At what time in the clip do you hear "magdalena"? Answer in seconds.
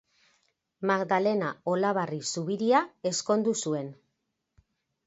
0.91-1.51